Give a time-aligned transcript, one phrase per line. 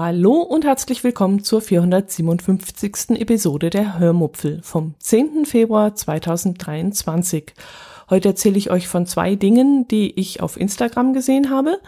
[0.00, 3.20] Hallo und herzlich willkommen zur 457.
[3.20, 5.44] Episode der Hörmupfel vom 10.
[5.44, 7.52] Februar 2023.
[8.08, 11.80] Heute erzähle ich euch von zwei Dingen, die ich auf Instagram gesehen habe,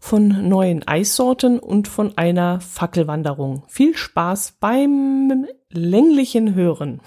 [0.00, 3.64] von neuen Eissorten und von einer Fackelwanderung.
[3.68, 7.02] Viel Spaß beim länglichen Hören.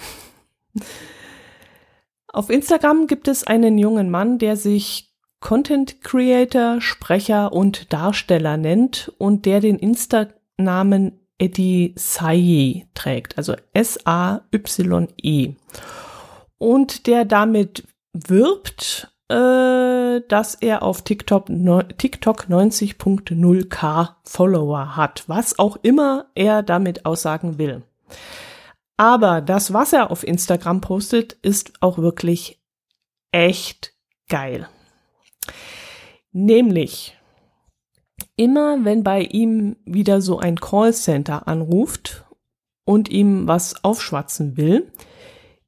[2.27, 9.11] Auf Instagram gibt es einen jungen Mann, der sich Content Creator, Sprecher und Darsteller nennt
[9.17, 10.27] und der den Insta
[10.63, 15.55] Namen Eddie Saye trägt, also S-A-Y-E.
[16.57, 21.47] Und der damit wirbt, äh, dass er auf TikTok,
[21.97, 27.83] TikTok 90.0k Follower hat, was auch immer er damit aussagen will.
[28.97, 32.61] Aber das, was er auf Instagram postet, ist auch wirklich
[33.31, 33.93] echt
[34.29, 34.67] geil.
[36.31, 37.17] Nämlich
[38.41, 42.25] immer wenn bei ihm wieder so ein Callcenter anruft
[42.85, 44.91] und ihm was aufschwatzen will,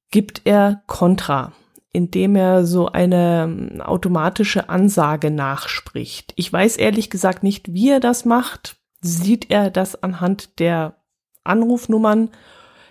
[0.10, 1.54] gibt er Kontra,
[1.92, 6.34] indem er so eine ähm, automatische Ansage nachspricht.
[6.36, 8.78] Ich weiß ehrlich gesagt nicht, wie er das macht.
[9.02, 10.96] Sieht er das anhand der
[11.44, 12.32] Anrufnummern?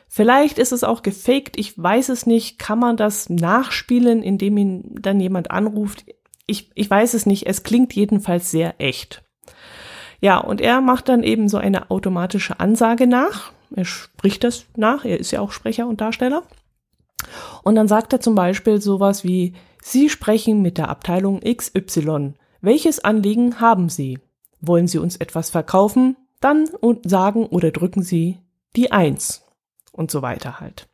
[0.07, 2.61] Vielleicht ist es auch gefaked, ich weiß es nicht.
[2.61, 6.05] Kann man das nachspielen, indem ihn dann jemand anruft?
[6.47, 7.49] Ich, ich weiß es nicht.
[7.49, 9.25] Es klingt jedenfalls sehr echt.
[10.23, 13.53] Ja, und er macht dann eben so eine automatische Ansage nach.
[13.75, 15.05] Er spricht das nach.
[15.05, 16.45] Er ist ja auch Sprecher und Darsteller.
[17.65, 22.35] Und dann sagt er zum Beispiel sowas wie, Sie sprechen mit der Abteilung XY.
[22.61, 24.21] Welches Anliegen haben Sie?
[24.61, 26.17] Wollen Sie uns etwas verkaufen?
[26.41, 26.69] Dann
[27.05, 28.39] sagen oder drücken Sie
[28.77, 29.45] die Eins
[29.91, 30.89] und so weiter halt.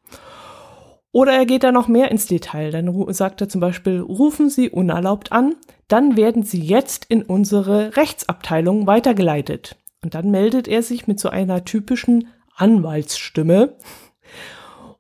[1.12, 2.71] Oder er geht da noch mehr ins Detail.
[2.71, 5.55] Dann sagt er zum Beispiel, rufen Sie unerlaubt an,
[5.88, 9.76] dann werden Sie jetzt in unsere Rechtsabteilung weitergeleitet.
[10.03, 13.76] Und dann meldet er sich mit so einer typischen Anwaltsstimme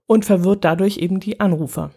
[0.06, 1.90] und verwirrt dadurch eben die Anrufer.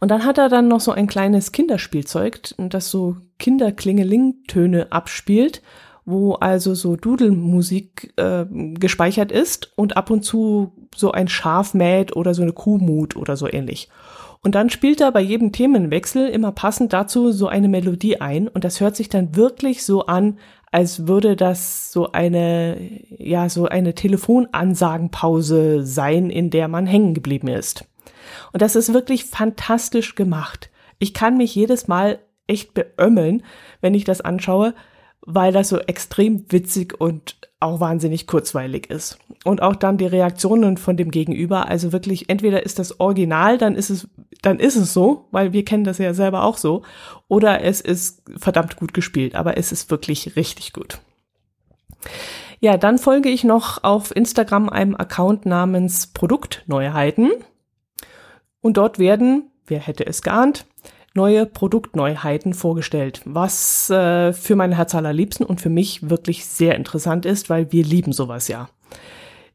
[0.00, 5.62] Und dann hat er dann noch so ein kleines Kinderspielzeug, das so Kinderklingelingtöne abspielt,
[6.04, 12.14] wo also so Dudelmusik äh, gespeichert ist und ab und zu so ein Schaf mäht
[12.14, 13.88] oder so eine Kuh mut oder so ähnlich.
[14.42, 18.64] Und dann spielt er bei jedem Themenwechsel immer passend dazu so eine Melodie ein und
[18.64, 20.38] das hört sich dann wirklich so an,
[20.70, 22.76] als würde das so eine,
[23.18, 27.84] ja, so eine Telefonansagenpause sein, in der man hängen geblieben ist.
[28.52, 30.70] Und das ist wirklich fantastisch gemacht.
[30.98, 33.42] Ich kann mich jedes Mal echt beömmeln,
[33.80, 34.74] wenn ich das anschaue,
[35.26, 39.18] weil das so extrem witzig und auch wahnsinnig kurzweilig ist.
[39.44, 43.74] Und auch dann die Reaktionen von dem Gegenüber, also wirklich, entweder ist das Original, dann
[43.74, 44.08] ist es,
[44.42, 46.82] dann ist es so, weil wir kennen das ja selber auch so,
[47.28, 51.00] oder es ist verdammt gut gespielt, aber es ist wirklich richtig gut.
[52.60, 57.30] Ja, dann folge ich noch auf Instagram einem Account namens Produktneuheiten.
[58.60, 60.66] Und dort werden, wer hätte es geahnt,
[61.16, 67.26] neue Produktneuheiten vorgestellt, was äh, für mein Herz allerliebsten und für mich wirklich sehr interessant
[67.26, 68.68] ist, weil wir lieben sowas ja.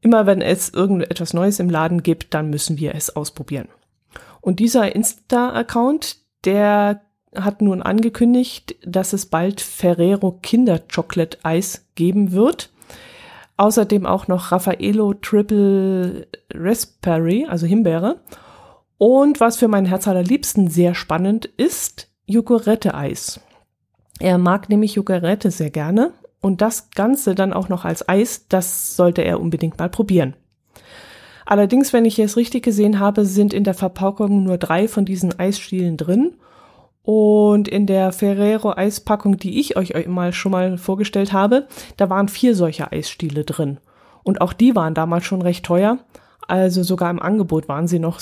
[0.02, 3.70] Immer wenn es irgendetwas Neues im Laden gibt, dann müssen wir es ausprobieren.
[4.42, 7.02] Und dieser Insta-Account, der
[7.36, 12.72] hat nun angekündigt, dass es bald Ferrero Kinder Chocolate Eis geben wird.
[13.58, 18.20] Außerdem auch noch Raffaello Triple Raspberry, also Himbeere
[19.02, 23.40] und was für mein Herz allerliebsten sehr spannend ist, Joghurette-Eis.
[24.20, 28.96] Er mag nämlich Joghurette sehr gerne und das Ganze dann auch noch als Eis, das
[28.96, 30.36] sollte er unbedingt mal probieren.
[31.48, 35.40] Allerdings, wenn ich es richtig gesehen habe, sind in der Verpackung nur drei von diesen
[35.40, 36.36] Eisstielen drin.
[37.02, 41.66] Und in der Ferrero Eispackung, die ich euch mal schon mal vorgestellt habe,
[41.98, 43.80] da waren vier solcher Eisstiele drin.
[44.22, 45.98] Und auch die waren damals schon recht teuer.
[46.48, 48.20] Also sogar im Angebot waren sie noch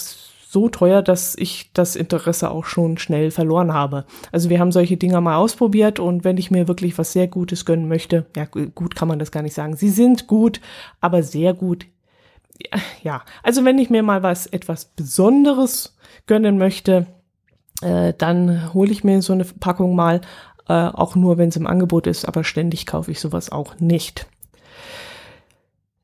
[0.52, 4.06] so teuer, dass ich das Interesse auch schon schnell verloren habe.
[4.32, 7.66] Also wir haben solche Dinger mal ausprobiert und wenn ich mir wirklich was sehr Gutes
[7.66, 9.76] gönnen möchte, ja gut kann man das gar nicht sagen.
[9.76, 10.60] Sie sind gut,
[11.02, 11.86] aber sehr gut.
[13.04, 17.06] Ja, also wenn ich mir mal was etwas Besonderes gönnen möchte,
[17.84, 20.22] äh, dann hole ich mir so eine Packung mal,
[20.68, 24.26] äh, auch nur wenn es im Angebot ist, aber ständig kaufe ich sowas auch nicht.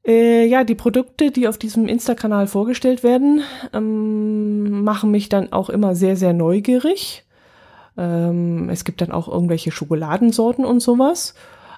[0.05, 3.41] Äh, ja, die Produkte, die auf diesem Insta-Kanal vorgestellt werden,
[3.73, 7.23] ähm, machen mich dann auch immer sehr, sehr neugierig.
[7.97, 11.33] Ähm, es gibt dann auch irgendwelche Schokoladensorten und sowas.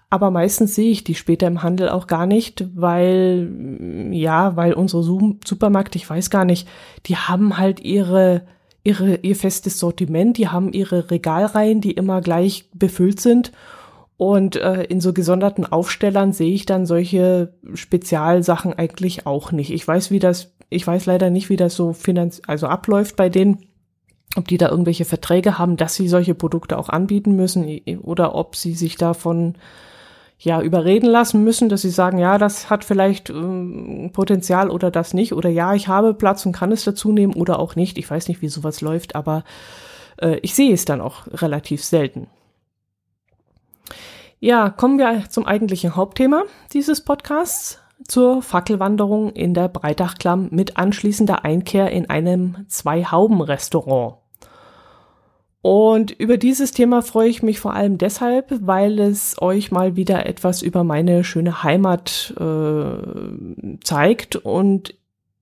[0.10, 5.04] Aber meistens sehe ich die später im Handel auch gar nicht, weil, ja, weil unsere
[5.04, 6.68] Supermärkte, ich weiß gar nicht,
[7.08, 8.44] die haben halt ihre,
[8.84, 13.52] ihre, ihr festes Sortiment, die haben ihre Regalreihen, die immer gleich befüllt sind.
[14.18, 19.72] Und äh, in so gesonderten Aufstellern sehe ich dann solche Spezialsachen eigentlich auch nicht.
[19.72, 23.30] Ich weiß, wie das, ich weiß leider nicht, wie das so finanz also abläuft bei
[23.30, 23.68] denen,
[24.36, 28.56] ob die da irgendwelche Verträge haben, dass sie solche Produkte auch anbieten müssen oder ob
[28.56, 29.56] sie sich davon
[30.40, 35.14] ja überreden lassen müssen, dass sie sagen, ja, das hat vielleicht ähm, Potenzial oder das
[35.14, 37.98] nicht oder ja, ich habe Platz und kann es dazu nehmen oder auch nicht.
[37.98, 39.44] Ich weiß nicht, wie sowas läuft, aber
[40.18, 42.28] äh, ich sehe es dann auch relativ selten.
[44.40, 51.44] Ja, kommen wir zum eigentlichen Hauptthema dieses Podcasts, zur Fackelwanderung in der Breitachklamm mit anschließender
[51.44, 54.18] Einkehr in einem Zwei-Hauben-Restaurant.
[55.62, 60.26] Und über dieses Thema freue ich mich vor allem deshalb, weil es euch mal wieder
[60.26, 64.38] etwas über meine schöne Heimat äh, zeigt.
[64.38, 64.94] Und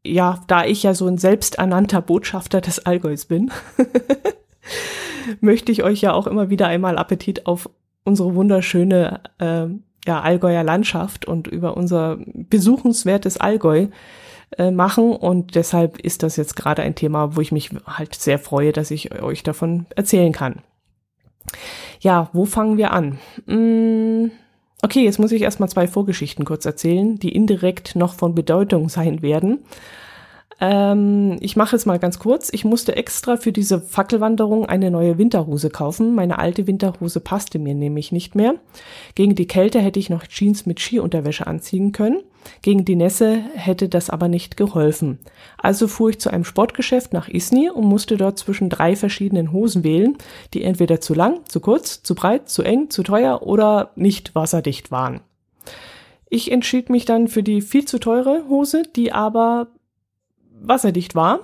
[0.04, 3.52] ja, da ich ja so ein selbsternannter Botschafter des Allgäus bin,
[5.42, 7.70] möchte ich euch ja auch immer wieder einmal Appetit auf
[8.06, 9.66] unsere wunderschöne äh,
[10.08, 13.88] ja, Allgäuer Landschaft und über unser besuchenswertes Allgäu
[14.58, 18.40] äh, machen und deshalb ist das jetzt gerade ein Thema, wo ich mich halt sehr
[18.40, 20.62] freue, dass ich euch davon erzählen kann.
[22.00, 23.18] Ja, wo fangen wir an?
[23.48, 24.32] Hm,
[24.84, 29.22] okay, jetzt muss ich erstmal zwei Vorgeschichten kurz erzählen, die indirekt noch von Bedeutung sein
[29.22, 29.66] werden.
[30.62, 32.50] Ähm, ich mache es mal ganz kurz.
[32.52, 36.16] Ich musste extra für diese Fackelwanderung eine neue Winterhose kaufen.
[36.16, 38.56] Meine alte Winterhose passte mir nämlich nicht mehr.
[39.16, 42.22] Gegen die Kälte hätte ich noch Jeans mit Skiunterwäsche anziehen können.
[42.62, 45.20] Gegen die Nässe hätte das aber nicht geholfen.
[45.58, 49.84] Also fuhr ich zu einem Sportgeschäft nach Isny und musste dort zwischen drei verschiedenen Hosen
[49.84, 50.18] wählen,
[50.54, 54.92] die entweder zu lang, zu kurz, zu breit, zu eng, zu teuer oder nicht wasserdicht
[54.92, 55.22] waren.
[56.30, 59.68] Ich entschied mich dann für die viel zu teure Hose, die aber
[60.62, 61.40] wasserdicht war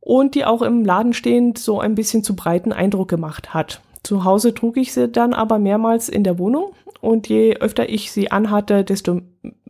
[0.00, 3.80] und die auch im Laden stehend so ein bisschen zu breiten Eindruck gemacht hat.
[4.02, 8.12] Zu Hause trug ich sie dann aber mehrmals in der Wohnung und je öfter ich
[8.12, 9.22] sie anhatte, desto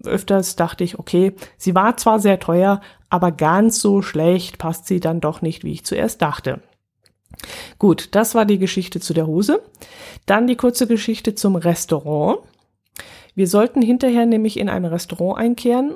[0.04, 5.00] öfters dachte ich, okay, sie war zwar sehr teuer, aber ganz so schlecht passt sie
[5.00, 6.60] dann doch nicht, wie ich zuerst dachte.
[7.78, 9.62] Gut, das war die Geschichte zu der Hose.
[10.26, 12.38] Dann die kurze Geschichte zum Restaurant.
[13.34, 15.94] Wir sollten hinterher nämlich in ein Restaurant einkehren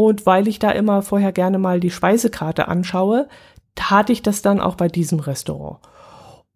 [0.00, 3.28] und weil ich da immer vorher gerne mal die Speisekarte anschaue,
[3.74, 5.80] tat ich das dann auch bei diesem Restaurant.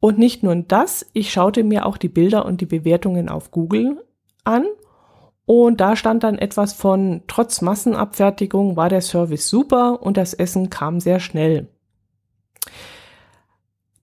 [0.00, 4.02] Und nicht nur das, ich schaute mir auch die Bilder und die Bewertungen auf Google
[4.44, 4.64] an.
[5.44, 10.70] Und da stand dann etwas von, trotz Massenabfertigung war der Service super und das Essen
[10.70, 11.68] kam sehr schnell.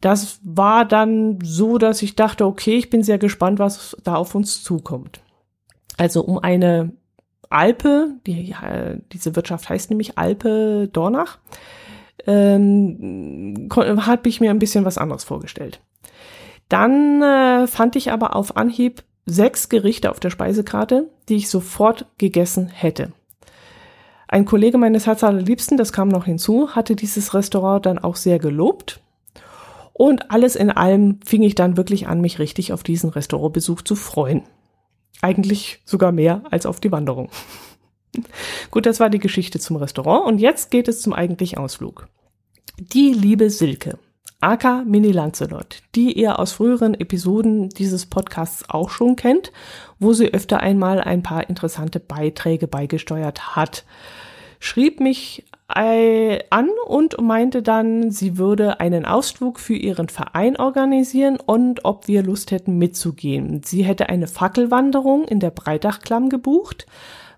[0.02, 4.36] Das war dann so, dass ich dachte, okay, ich bin sehr gespannt, was da auf
[4.36, 5.22] uns zukommt.
[5.98, 6.94] Also um eine
[7.52, 8.56] Alpe, die,
[9.12, 11.40] diese Wirtschaft heißt nämlich Alpe Dornach,
[12.28, 15.82] ähm, habe ich mir ein bisschen was anderes vorgestellt.
[16.70, 22.06] Dann äh, fand ich aber auf Anhieb sechs Gerichte auf der Speisekarte, die ich sofort
[22.18, 23.12] gegessen hätte.
[24.28, 28.40] Ein Kollege meines Herz allerliebsten, das kam noch hinzu, hatte dieses Restaurant dann auch sehr
[28.40, 29.02] gelobt.
[29.92, 33.96] Und alles in allem fing ich dann wirklich an, mich richtig auf diesen Restaurantbesuch zu
[33.96, 34.44] freuen.
[35.22, 37.30] Eigentlich sogar mehr als auf die Wanderung.
[38.72, 42.08] Gut, das war die Geschichte zum Restaurant und jetzt geht es zum eigentlichen Ausflug.
[42.78, 44.00] Die liebe Silke,
[44.40, 49.52] aka Mini Lancelot, die ihr aus früheren Episoden dieses Podcasts auch schon kennt,
[50.00, 53.86] wo sie öfter einmal ein paar interessante Beiträge beigesteuert hat,
[54.60, 61.86] schrieb mich an und meinte dann, sie würde einen Ausflug für ihren Verein organisieren und
[61.86, 63.62] ob wir Lust hätten mitzugehen.
[63.64, 66.86] Sie hätte eine Fackelwanderung in der Breitachklamm gebucht.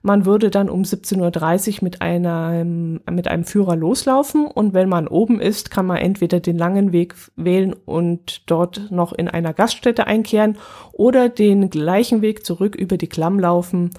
[0.06, 5.08] Man würde dann um 17.30 Uhr mit einem, mit einem Führer loslaufen und wenn man
[5.08, 10.06] oben ist, kann man entweder den langen Weg wählen und dort noch in einer Gaststätte
[10.06, 10.58] einkehren
[10.92, 13.92] oder den gleichen Weg zurück über die Klamm laufen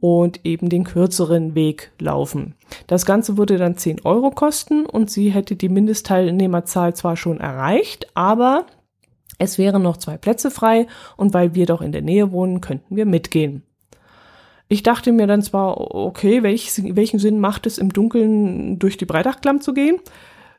[0.00, 2.54] und eben den kürzeren Weg laufen.
[2.86, 8.08] Das Ganze würde dann 10 Euro kosten und sie hätte die Mindestteilnehmerzahl zwar schon erreicht,
[8.14, 8.66] aber
[9.38, 10.86] es wären noch zwei Plätze frei
[11.16, 13.62] und weil wir doch in der Nähe wohnen, könnten wir mitgehen.
[14.68, 19.04] Ich dachte mir dann zwar, okay, welch, welchen Sinn macht es im Dunkeln durch die
[19.04, 19.98] Breitachklamm zu gehen?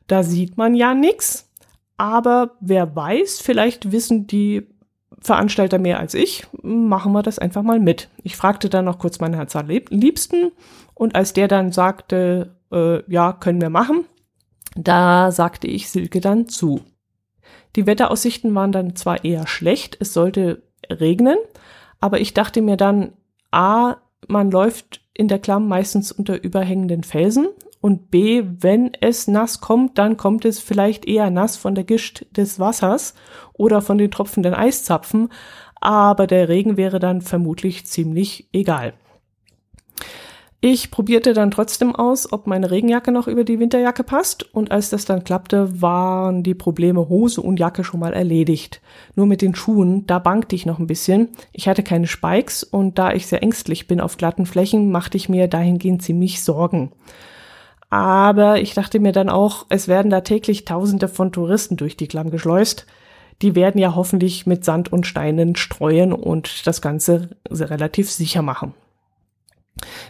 [0.08, 1.52] Da sieht man ja nichts,
[1.98, 4.68] aber wer weiß, vielleicht wissen die
[5.22, 8.10] Veranstalter mehr als ich, machen wir das einfach mal mit.
[8.24, 9.56] Ich fragte dann noch kurz meinen Herz
[9.90, 10.52] Liebsten
[10.94, 14.06] und als der dann sagte, äh, ja, können wir machen,
[14.76, 16.82] da sagte ich Silke dann zu.
[17.76, 21.38] Die Wetteraussichten waren dann zwar eher schlecht, es sollte regnen,
[22.00, 23.14] aber ich dachte mir dann,
[23.52, 27.48] a, man läuft in der Klamm meistens unter überhängenden Felsen
[27.86, 32.26] und b, wenn es nass kommt, dann kommt es vielleicht eher nass von der Gischt
[32.36, 33.14] des Wassers
[33.54, 35.30] oder von den tropfenden Eiszapfen,
[35.82, 38.94] aber der Regen wäre dann vermutlich ziemlich egal.
[40.62, 44.90] Ich probierte dann trotzdem aus, ob meine Regenjacke noch über die Winterjacke passt und als
[44.90, 48.82] das dann klappte, waren die Probleme Hose und Jacke schon mal erledigt.
[49.14, 51.30] Nur mit den Schuhen, da bangte ich noch ein bisschen.
[51.54, 55.30] Ich hatte keine Spikes und da ich sehr ängstlich bin auf glatten Flächen, machte ich
[55.30, 56.92] mir dahingehend ziemlich Sorgen.
[57.90, 62.08] Aber ich dachte mir dann auch, es werden da täglich Tausende von Touristen durch die
[62.08, 62.86] Klamm geschleust.
[63.42, 68.74] Die werden ja hoffentlich mit Sand und Steinen streuen und das Ganze relativ sicher machen.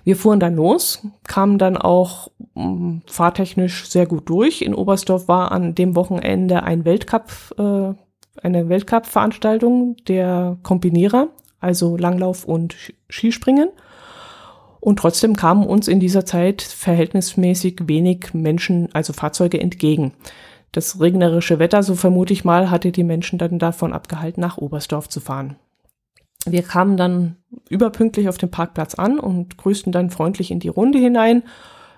[0.04, 4.62] Wir fuhren dann los, kamen dann auch mh, fahrtechnisch sehr gut durch.
[4.62, 7.94] In Oberstdorf war an dem Wochenende ein Weltcup, äh,
[8.42, 11.30] eine Weltcup-Veranstaltung der Kombinierer,
[11.60, 12.76] also Langlauf und
[13.10, 13.70] Skispringen.
[14.86, 20.14] Und trotzdem kamen uns in dieser Zeit verhältnismäßig wenig Menschen, also Fahrzeuge entgegen.
[20.74, 25.10] Das regnerische Wetter, so vermute ich mal, hatte die Menschen dann davon abgehalten, nach Oberstdorf
[25.10, 25.56] zu fahren.
[26.46, 27.38] Wir kamen dann
[27.68, 31.42] überpünktlich auf dem Parkplatz an und grüßten dann freundlich in die Runde hinein.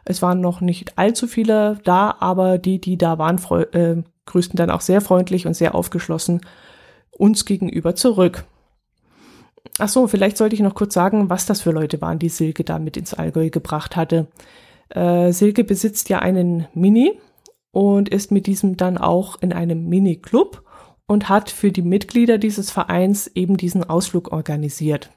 [0.05, 3.37] Es waren noch nicht allzu viele da, aber die, die da waren,
[3.73, 6.39] äh, grüßten dann auch sehr freundlich und sehr aufgeschlossen
[7.11, 8.45] uns gegenüber zurück.
[9.79, 12.63] Ach so, vielleicht sollte ich noch kurz sagen, was das für Leute waren, die Silke
[12.63, 14.27] da mit ins Allgäu gebracht hatte.
[14.89, 17.19] Äh, Silke besitzt ja einen Mini
[17.71, 20.63] und ist mit diesem dann auch in einem Mini-Club
[21.05, 25.11] und hat für die Mitglieder dieses Vereins eben diesen Ausflug organisiert.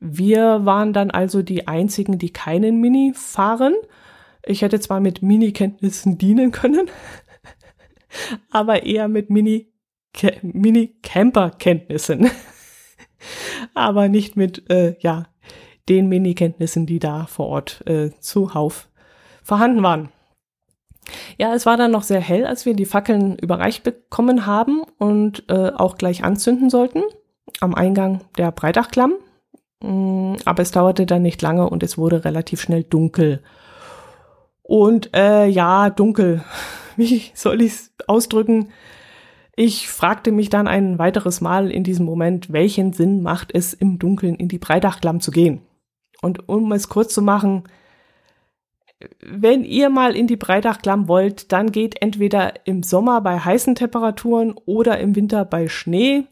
[0.00, 3.74] Wir waren dann also die einzigen, die keinen Mini fahren.
[4.44, 6.90] Ich hätte zwar mit Mini-Kenntnissen dienen können,
[8.50, 9.72] aber eher mit Mini,
[10.42, 12.30] Mini-Camper-Kenntnissen.
[13.74, 15.26] Aber nicht mit, äh, ja,
[15.88, 18.88] den Mini-Kenntnissen, die da vor Ort äh, zuhauf
[19.42, 20.08] vorhanden waren.
[21.36, 25.44] Ja, es war dann noch sehr hell, als wir die Fackeln überreicht bekommen haben und
[25.48, 27.02] äh, auch gleich anzünden sollten
[27.60, 29.14] am Eingang der Breitachklamm.
[29.80, 33.42] Mm, aber es dauerte dann nicht lange und es wurde relativ schnell dunkel.
[34.62, 36.42] Und äh, ja, dunkel.
[36.96, 38.70] Wie soll ich es ausdrücken?
[39.56, 43.98] Ich fragte mich dann ein weiteres Mal in diesem Moment, welchen Sinn macht es, im
[43.98, 45.62] Dunkeln in die Breitachklamm zu gehen?
[46.22, 47.64] Und um es kurz zu machen,
[49.20, 54.54] wenn ihr mal in die Breitachklamm wollt, dann geht entweder im Sommer bei heißen Temperaturen
[54.64, 56.24] oder im Winter bei Schnee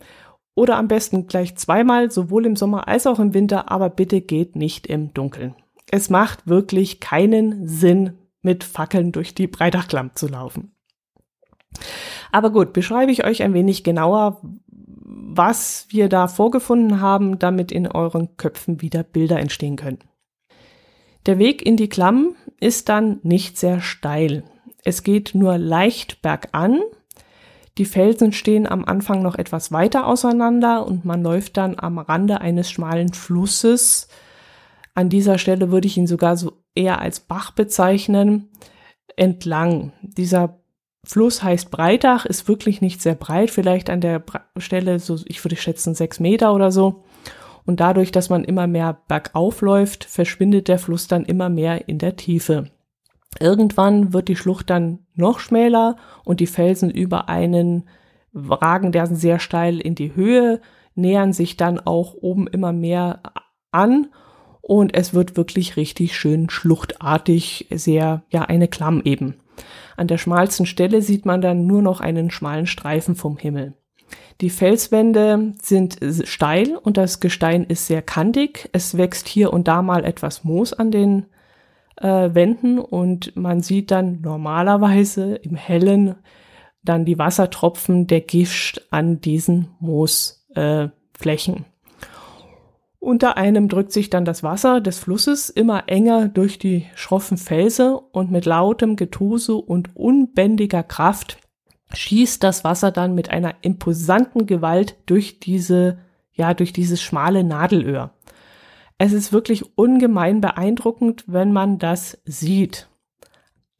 [0.54, 4.56] oder am besten gleich zweimal, sowohl im Sommer als auch im Winter, aber bitte geht
[4.56, 5.54] nicht im Dunkeln.
[5.90, 10.74] Es macht wirklich keinen Sinn, mit Fackeln durch die Breitachklamm zu laufen.
[12.32, 17.86] Aber gut, beschreibe ich euch ein wenig genauer, was wir da vorgefunden haben, damit in
[17.86, 19.98] euren Köpfen wieder Bilder entstehen können.
[21.26, 24.44] Der Weg in die Klamm ist dann nicht sehr steil.
[24.84, 26.80] Es geht nur leicht bergan.
[27.78, 32.40] Die Felsen stehen am Anfang noch etwas weiter auseinander und man läuft dann am Rande
[32.40, 34.08] eines schmalen Flusses.
[34.94, 38.50] An dieser Stelle würde ich ihn sogar so eher als Bach bezeichnen,
[39.16, 39.92] entlang.
[40.02, 40.61] Dieser
[41.04, 44.22] Fluss heißt Breitach, ist wirklich nicht sehr breit, vielleicht an der
[44.56, 47.02] Stelle so, ich würde schätzen, sechs Meter oder so.
[47.64, 51.98] Und dadurch, dass man immer mehr bergauf läuft, verschwindet der Fluss dann immer mehr in
[51.98, 52.70] der Tiefe.
[53.40, 57.88] Irgendwann wird die Schlucht dann noch schmäler und die Felsen über einen
[58.34, 60.60] ragen der sehr steil in die Höhe,
[60.94, 63.20] nähern sich dann auch oben immer mehr
[63.70, 64.08] an
[64.60, 69.34] und es wird wirklich richtig schön schluchtartig, sehr, ja, eine Klamm eben.
[69.96, 73.74] An der schmalsten Stelle sieht man dann nur noch einen schmalen Streifen vom Himmel.
[74.40, 78.68] Die Felswände sind steil und das Gestein ist sehr kantig.
[78.72, 81.26] Es wächst hier und da mal etwas Moos an den
[81.96, 86.16] äh, Wänden und man sieht dann normalerweise im Hellen
[86.82, 91.56] dann die Wassertropfen der Gischt an diesen Moosflächen.
[91.56, 91.71] Äh,
[93.02, 97.96] Unter einem drückt sich dann das Wasser des Flusses immer enger durch die schroffen Felsen
[97.96, 101.38] und mit lautem Getuse und unbändiger Kraft
[101.92, 105.98] schießt das Wasser dann mit einer imposanten Gewalt durch diese,
[106.32, 108.14] ja, durch dieses schmale Nadelöhr.
[108.98, 112.88] Es ist wirklich ungemein beeindruckend, wenn man das sieht.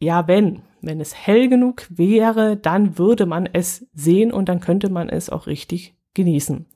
[0.01, 4.91] Ja, wenn, wenn es hell genug wäre, dann würde man es sehen und dann könnte
[4.91, 6.67] man es auch richtig genießen.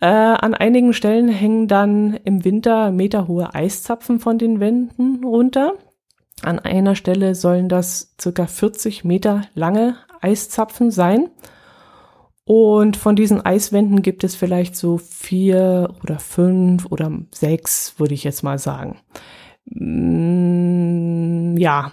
[0.00, 5.74] Äh, an einigen Stellen hängen dann im Winter meterhohe Eiszapfen von den Wänden runter.
[6.42, 11.28] An einer Stelle sollen das circa 40 Meter lange Eiszapfen sein.
[12.44, 18.24] Und von diesen Eiswänden gibt es vielleicht so vier oder fünf oder sechs, würde ich
[18.24, 18.98] jetzt mal sagen.
[19.66, 21.92] Mm, ja,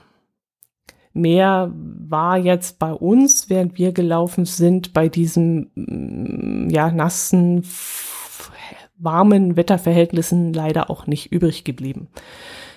[1.18, 7.64] mehr war jetzt bei uns, während wir gelaufen sind, bei diesem mm, ja nassen,
[8.98, 12.08] warmen Wetterverhältnissen leider auch nicht übrig geblieben.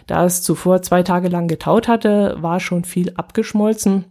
[0.07, 4.07] Da es zuvor zwei Tage lang getaut hatte, war schon viel abgeschmolzen.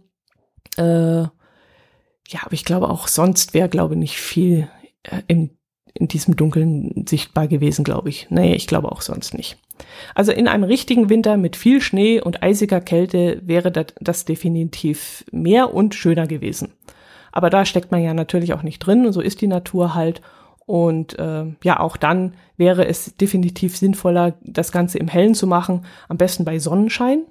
[0.76, 4.68] Äh, ja, aber ich glaube auch sonst wäre, glaube ich, nicht viel
[5.02, 5.50] äh, im,
[5.94, 8.28] in diesem Dunkeln sichtbar gewesen, glaube ich.
[8.30, 9.58] Nee, ich glaube auch sonst nicht.
[10.14, 15.74] Also in einem richtigen Winter mit viel Schnee und eisiger Kälte wäre das, definitiv mehr
[15.74, 16.72] und schöner gewesen.
[17.32, 20.20] Aber da steckt man ja natürlich auch nicht drin und so ist die Natur halt.
[20.66, 25.84] Und äh, ja, auch dann wäre es definitiv sinnvoller, das Ganze im Hellen zu machen,
[26.08, 27.24] am besten bei Sonnenschein,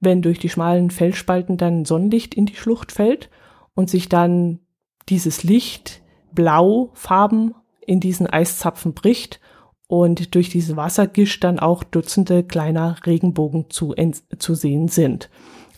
[0.00, 3.30] wenn durch die schmalen Felsspalten dann Sonnenlicht in die Schlucht fällt
[3.74, 4.60] und sich dann
[5.08, 6.02] dieses Licht
[6.32, 7.54] blau Farben
[7.86, 9.40] in diesen Eiszapfen bricht
[9.88, 13.94] und durch diese Wassergisch dann auch Dutzende kleiner Regenbogen zu,
[14.38, 15.28] zu sehen sind.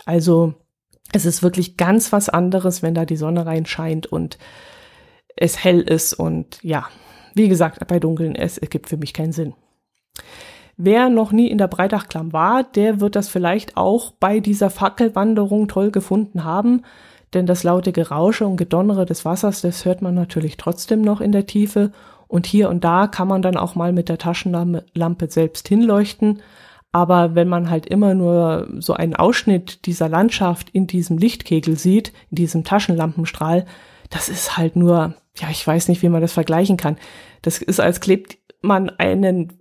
[0.04, 0.54] Also
[1.12, 4.38] es ist wirklich ganz was anderes, wenn da die Sonne reinscheint und
[5.36, 6.86] es hell ist und ja,
[7.34, 9.54] wie gesagt, bei Dunkeln, es ergibt für mich keinen Sinn.
[10.76, 15.68] Wer noch nie in der Breitachklamm war, der wird das vielleicht auch bei dieser Fackelwanderung
[15.68, 16.82] toll gefunden haben
[17.34, 21.32] denn das laute Gerausche und Gedonnere des Wassers, das hört man natürlich trotzdem noch in
[21.32, 21.92] der Tiefe
[22.30, 26.40] und hier und da kann man dann auch mal mit der Taschenlampe selbst hinleuchten,
[26.92, 32.12] aber wenn man halt immer nur so einen Ausschnitt dieser Landschaft in diesem Lichtkegel sieht,
[32.30, 33.66] in diesem Taschenlampenstrahl,
[34.10, 36.96] das ist halt nur, ja, ich weiß nicht, wie man das vergleichen kann.
[37.42, 39.52] Das ist, als klebt man einen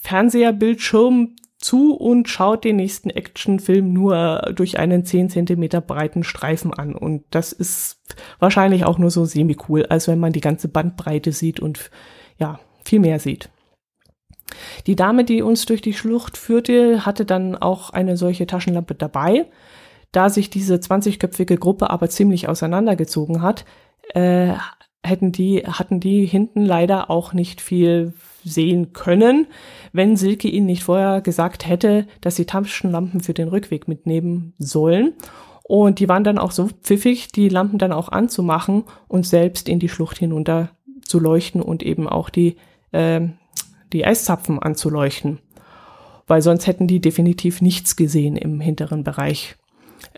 [0.00, 6.94] Fernseherbildschirm zu und schaut den nächsten Actionfilm nur durch einen 10 Zentimeter breiten Streifen an.
[6.94, 7.98] Und das ist
[8.38, 11.90] wahrscheinlich auch nur so semi-cool, als wenn man die ganze Bandbreite sieht und
[12.38, 13.50] ja, viel mehr sieht.
[14.86, 19.46] Die Dame, die uns durch die Schlucht führte, hatte dann auch eine solche Taschenlampe dabei.
[20.12, 23.64] Da sich diese 20-köpfige Gruppe aber ziemlich auseinandergezogen hat,
[24.14, 24.54] äh,
[25.02, 28.12] hätten die, hatten die hinten leider auch nicht viel
[28.46, 29.46] sehen können,
[29.92, 35.14] wenn Silke ihnen nicht vorher gesagt hätte, dass sie Taschenlampen für den Rückweg mitnehmen sollen.
[35.62, 39.80] Und die waren dann auch so pfiffig, die Lampen dann auch anzumachen und selbst in
[39.80, 40.70] die Schlucht hinunter
[41.02, 42.56] zu leuchten und eben auch die,
[42.92, 43.22] äh,
[43.92, 45.40] die Eiszapfen anzuleuchten.
[46.28, 49.56] Weil sonst hätten die definitiv nichts gesehen im hinteren Bereich.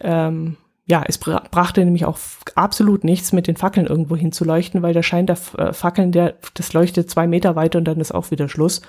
[0.00, 0.56] Ähm,
[0.88, 2.18] ja, es brachte nämlich auch
[2.54, 6.72] absolut nichts, mit den Fackeln irgendwo hinzuleuchten, weil der Schein der äh, Fackeln, der, das
[6.72, 8.80] leuchtet zwei Meter weiter und dann ist auch wieder Schluss.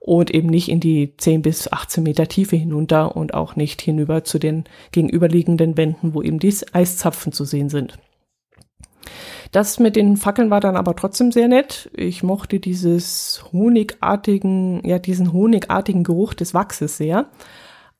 [0.00, 4.24] Und eben nicht in die 10 bis 18 Meter Tiefe hinunter und auch nicht hinüber
[4.24, 7.96] zu den gegenüberliegenden Wänden, wo eben die Eiszapfen zu sehen sind.
[9.52, 11.90] Das mit den Fackeln war dann aber trotzdem sehr nett.
[11.94, 17.26] Ich mochte dieses honigartigen, ja, diesen honigartigen Geruch des Wachses sehr.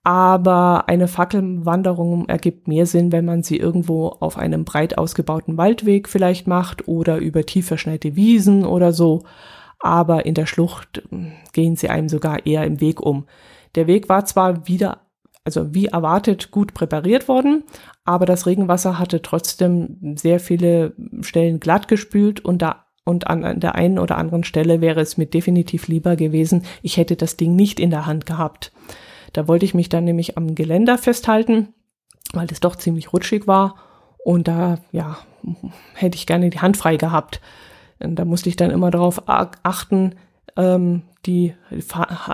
[0.07, 6.09] Aber eine Fackelwanderung ergibt mehr Sinn, wenn man sie irgendwo auf einem breit ausgebauten Waldweg
[6.09, 9.25] vielleicht macht oder über tief verschneite Wiesen oder so.
[9.81, 13.27] Aber in der Schlucht hm, gehen sie einem sogar eher im Weg um.
[13.75, 15.01] Der Weg war zwar wieder,
[15.42, 17.64] also wie erwartet, gut präpariert worden,
[18.05, 20.92] aber das Regenwasser hatte trotzdem sehr viele
[21.23, 25.27] Stellen glatt gespült und da und an der einen oder anderen Stelle wäre es mir
[25.27, 28.73] definitiv lieber gewesen, ich hätte das Ding nicht in der Hand gehabt.
[29.37, 31.75] Da wollte ich mich dann nämlich am Geländer festhalten,
[32.33, 33.77] weil es doch ziemlich rutschig war.
[34.25, 35.18] Und da, ja,
[35.94, 37.40] hätte ich gerne die Hand frei gehabt.
[37.99, 40.14] Und da musste ich dann immer darauf achten,
[40.57, 41.55] ähm, die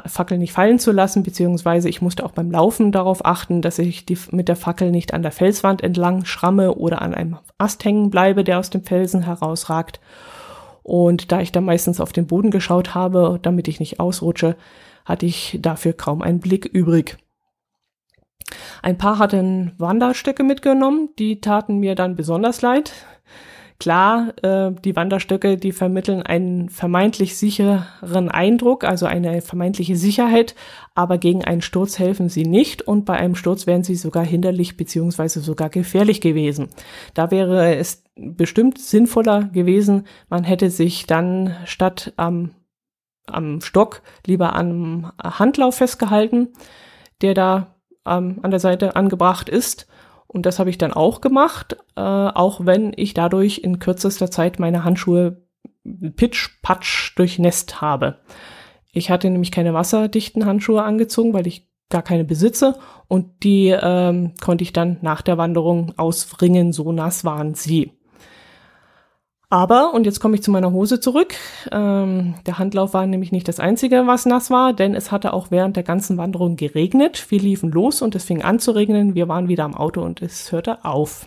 [0.07, 4.07] Fackel nicht fallen zu lassen, beziehungsweise ich musste auch beim Laufen darauf achten, dass ich
[4.07, 8.11] die, mit der Fackel nicht an der Felswand entlang schramme oder an einem Ast hängen
[8.11, 9.99] bleibe, der aus dem Felsen herausragt.
[10.83, 14.57] Und da ich dann meistens auf den Boden geschaut habe, damit ich nicht ausrutsche,
[15.05, 17.19] hatte ich dafür kaum einen Blick übrig.
[18.83, 22.93] Ein paar hatten Wanderstöcke mitgenommen, die taten mir dann besonders leid.
[23.79, 30.55] Klar, äh, die Wanderstöcke, die vermitteln einen vermeintlich sicheren Eindruck, also eine vermeintliche Sicherheit,
[30.95, 34.77] aber gegen einen Sturz helfen sie nicht und bei einem Sturz wären sie sogar hinderlich
[34.77, 36.69] beziehungsweise sogar gefährlich gewesen.
[37.15, 42.51] Da wäre es bestimmt sinnvoller gewesen, man hätte sich dann statt am
[43.27, 46.49] am Stock lieber am Handlauf festgehalten,
[47.21, 49.87] der da ähm, an der Seite angebracht ist.
[50.27, 54.59] Und das habe ich dann auch gemacht, äh, auch wenn ich dadurch in kürzester Zeit
[54.59, 55.43] meine Handschuhe
[55.85, 58.19] Pitch-Patsch durchnässt habe.
[58.93, 64.33] Ich hatte nämlich keine wasserdichten Handschuhe angezogen, weil ich gar keine besitze und die ähm,
[64.41, 67.93] konnte ich dann nach der Wanderung auswringen, so nass waren sie.
[69.53, 71.35] Aber, und jetzt komme ich zu meiner Hose zurück,
[71.71, 75.51] ähm, der Handlauf war nämlich nicht das Einzige, was nass war, denn es hatte auch
[75.51, 77.27] während der ganzen Wanderung geregnet.
[77.29, 79.15] Wir liefen los und es fing an zu regnen.
[79.15, 81.27] Wir waren wieder am Auto und es hörte auf.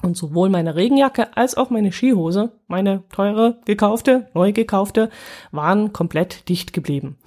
[0.00, 5.10] Und sowohl meine Regenjacke als auch meine Skihose, meine teure gekaufte, neu gekaufte,
[5.52, 7.18] waren komplett dicht geblieben.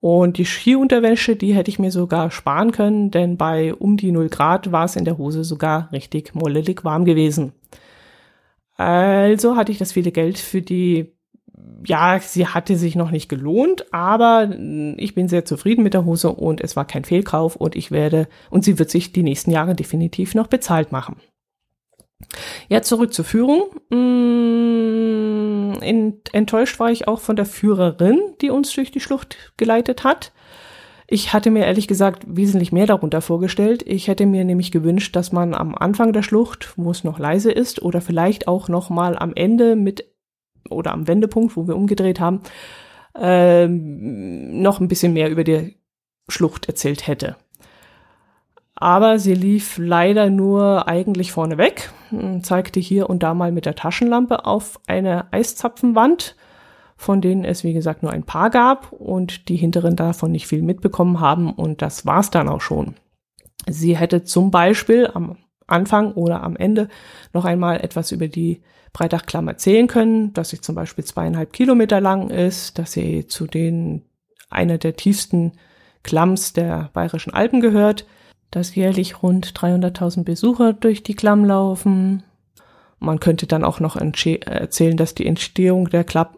[0.00, 4.30] Und die Skiunterwäsche, die hätte ich mir sogar sparen können, denn bei um die 0
[4.30, 7.52] Grad war es in der Hose sogar richtig mollelig warm gewesen.
[8.76, 11.12] Also hatte ich das viele Geld für die,
[11.84, 14.50] ja, sie hatte sich noch nicht gelohnt, aber
[14.96, 18.28] ich bin sehr zufrieden mit der Hose und es war kein Fehlkauf und ich werde,
[18.50, 21.16] und sie wird sich die nächsten Jahre definitiv noch bezahlt machen.
[22.68, 23.64] Ja, zurück zur Führung.
[23.90, 25.72] Mm,
[26.32, 30.32] enttäuscht war ich auch von der Führerin, die uns durch die Schlucht geleitet hat.
[31.08, 33.84] Ich hatte mir ehrlich gesagt wesentlich mehr darunter vorgestellt.
[33.86, 37.52] Ich hätte mir nämlich gewünscht, dass man am Anfang der Schlucht, wo es noch leise
[37.52, 40.04] ist, oder vielleicht auch noch mal am Ende mit
[40.68, 42.40] oder am Wendepunkt, wo wir umgedreht haben,
[43.16, 45.76] äh, noch ein bisschen mehr über die
[46.28, 47.36] Schlucht erzählt hätte.
[48.74, 51.90] Aber sie lief leider nur eigentlich vorne weg,
[52.42, 56.36] zeigte hier und da mal mit der Taschenlampe auf eine Eiszapfenwand
[56.96, 60.62] von denen es, wie gesagt, nur ein paar gab und die hinteren davon nicht viel
[60.62, 62.94] mitbekommen haben und das war's dann auch schon.
[63.68, 66.88] Sie hätte zum Beispiel am Anfang oder am Ende
[67.32, 72.30] noch einmal etwas über die Breitachklamm erzählen können, dass sie zum Beispiel zweieinhalb Kilometer lang
[72.30, 74.02] ist, dass sie zu den
[74.48, 75.52] einer der tiefsten
[76.02, 78.06] Klamms der Bayerischen Alpen gehört,
[78.50, 82.22] dass jährlich rund 300.000 Besucher durch die Klamm laufen.
[82.98, 86.28] Man könnte dann auch noch erzählen, dass die Entstehung der Klamm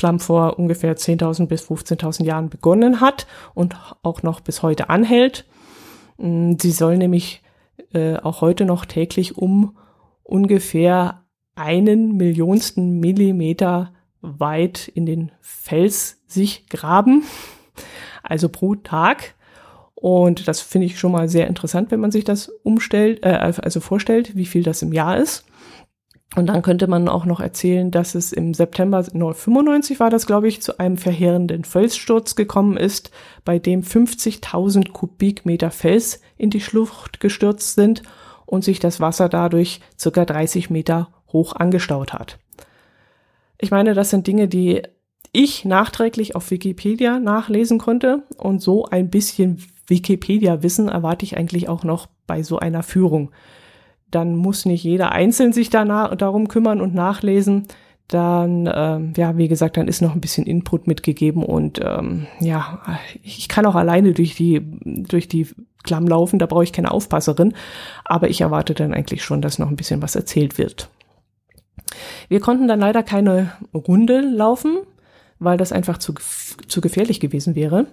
[0.00, 5.44] Klamm vor ungefähr 10.000 bis 15.000 Jahren begonnen hat und auch noch bis heute anhält.
[6.16, 7.42] Mm, sie soll nämlich
[7.92, 9.76] äh, auch heute noch täglich um
[10.22, 17.22] ungefähr einen Millionsten Millimeter weit in den Fels sich graben,
[18.22, 19.34] also pro Tag.
[19.94, 23.80] Und das finde ich schon mal sehr interessant, wenn man sich das umstellt, äh, also
[23.80, 25.44] vorstellt, wie viel das im Jahr ist.
[26.36, 30.46] Und dann könnte man auch noch erzählen, dass es im September 1995 war das, glaube
[30.46, 33.10] ich, zu einem verheerenden Felssturz gekommen ist,
[33.44, 38.02] bei dem 50.000 Kubikmeter Fels in die Schlucht gestürzt sind
[38.46, 42.38] und sich das Wasser dadurch circa 30 Meter hoch angestaut hat.
[43.58, 44.82] Ich meine, das sind Dinge, die
[45.32, 51.84] ich nachträglich auf Wikipedia nachlesen konnte und so ein bisschen Wikipedia-Wissen erwarte ich eigentlich auch
[51.84, 53.32] noch bei so einer Führung
[54.10, 57.66] dann muss nicht jeder einzeln sich danach, darum kümmern und nachlesen.
[58.08, 62.82] Dann, ähm, ja, wie gesagt, dann ist noch ein bisschen Input mitgegeben und ähm, ja,
[63.22, 65.46] ich kann auch alleine durch die, durch die
[65.84, 67.54] Klamm laufen, da brauche ich keine Aufpasserin,
[68.04, 70.88] aber ich erwarte dann eigentlich schon, dass noch ein bisschen was erzählt wird.
[72.28, 74.78] Wir konnten dann leider keine Runde laufen,
[75.38, 76.14] weil das einfach zu,
[76.66, 77.86] zu gefährlich gewesen wäre.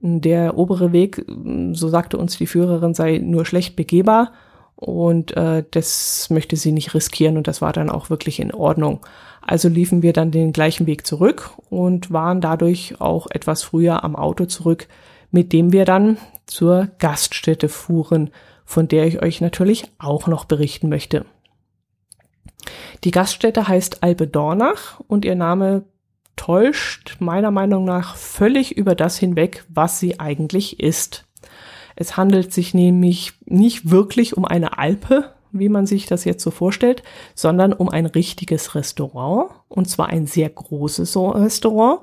[0.00, 1.24] Der obere Weg,
[1.72, 4.32] so sagte uns die Führerin, sei nur schlecht begehbar
[4.76, 9.00] und äh, das möchte sie nicht riskieren und das war dann auch wirklich in Ordnung.
[9.40, 14.16] Also liefen wir dann den gleichen Weg zurück und waren dadurch auch etwas früher am
[14.16, 14.88] Auto zurück,
[15.30, 18.30] mit dem wir dann zur Gaststätte fuhren,
[18.64, 21.26] von der ich euch natürlich auch noch berichten möchte.
[23.04, 25.84] Die Gaststätte heißt Alpe Dornach und ihr Name
[26.36, 31.23] täuscht meiner Meinung nach völlig über das hinweg, was sie eigentlich ist.
[31.96, 36.50] Es handelt sich nämlich nicht wirklich um eine Alpe, wie man sich das jetzt so
[36.50, 37.02] vorstellt,
[37.34, 42.00] sondern um ein richtiges Restaurant, und zwar ein sehr großes Restaurant,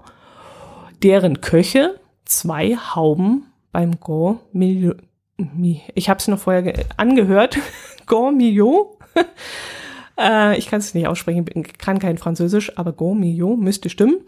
[1.03, 4.95] deren Köche zwei Hauben beim Gourmet,
[5.95, 7.57] ich habe es noch vorher angehört,
[8.05, 8.61] Gourmet,
[10.19, 11.45] äh, ich kann es nicht aussprechen,
[11.77, 14.21] kann kein Französisch, aber Gourmet müsste stimmen.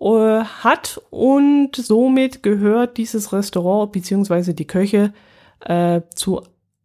[0.00, 5.12] Äh, hat und somit gehört dieses Restaurant beziehungsweise die Köche
[5.60, 6.42] äh, zu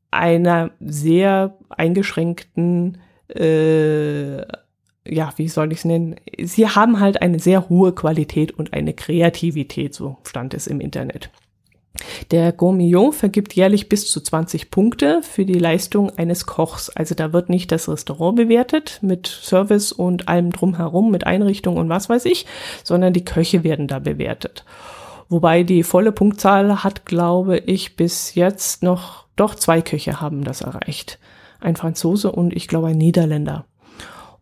[0.09, 2.97] einer sehr eingeschränkten,
[3.29, 4.41] äh,
[5.05, 6.15] ja, wie soll ich es nennen?
[6.41, 11.29] Sie haben halt eine sehr hohe Qualität und eine Kreativität, so stand es im Internet.
[12.31, 16.89] Der Gourmillon vergibt jährlich bis zu 20 Punkte für die Leistung eines Kochs.
[16.89, 21.89] Also da wird nicht das Restaurant bewertet mit Service und allem drumherum, mit Einrichtung und
[21.89, 22.47] was weiß ich,
[22.83, 24.65] sondern die Köche werden da bewertet.
[25.29, 30.61] Wobei die volle Punktzahl hat, glaube ich, bis jetzt noch, doch zwei Köche haben das
[30.61, 31.19] erreicht.
[31.59, 33.65] Ein Franzose und ich glaube ein Niederländer.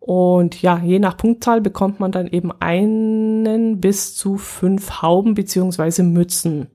[0.00, 6.02] Und ja, je nach Punktzahl bekommt man dann eben einen bis zu fünf Hauben beziehungsweise
[6.02, 6.68] Mützen.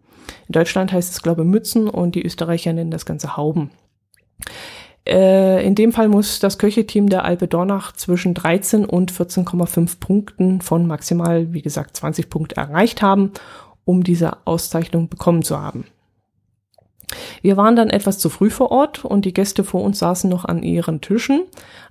[0.47, 3.71] In Deutschland heißt es, glaube ich, Mützen und die Österreicher nennen das Ganze Hauben.
[5.07, 10.61] Äh, in dem Fall muss das Köcheteam der Alpe Dornach zwischen 13 und 14,5 Punkten
[10.61, 13.31] von maximal, wie gesagt, 20 Punkte erreicht haben,
[13.85, 15.85] um diese Auszeichnung bekommen zu haben.
[17.41, 20.43] Wir waren dann etwas zu früh vor Ort und die Gäste vor uns saßen noch
[20.43, 21.43] an ihren Tischen,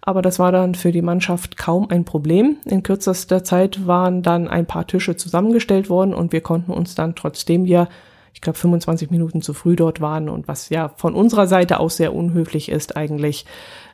[0.03, 2.59] aber das war dann für die Mannschaft kaum ein Problem.
[2.67, 7.15] In kürzester Zeit waren dann ein paar Tische zusammengestellt worden und wir konnten uns dann
[7.15, 7.89] trotzdem wir,
[8.37, 11.97] ich glaube, 25 Minuten zu früh dort waren und was ja von unserer Seite aus
[11.97, 13.47] sehr unhöflich ist eigentlich,